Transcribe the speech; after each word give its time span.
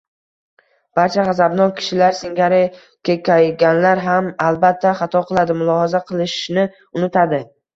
Barcha 0.99 1.25
g‘azabnok 1.27 1.75
kishilar 1.81 2.15
singari 2.19 2.61
kekkayganlar 3.09 4.01
ham 4.09 4.33
albatta 4.49 4.97
xato 5.03 5.23
qiladi, 5.31 5.59
mulohaza 5.61 6.03
qilishni 6.11 6.69
unutadi 7.01 7.45